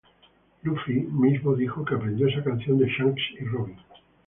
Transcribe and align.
Luffy 0.63 0.93
mismo 1.11 1.55
dijo 1.55 1.85
que 1.85 1.93
aprendió 1.93 2.27
esa 2.27 2.43
canción 2.43 2.79
de 2.79 2.87
Shanks 2.87 3.21
y 3.39 3.45
Robin. 3.45 3.77